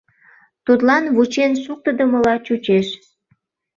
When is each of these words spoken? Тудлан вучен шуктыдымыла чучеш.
Тудлан 0.65 1.03
вучен 1.15 1.51
шуктыдымыла 1.63 2.35
чучеш. 2.45 2.87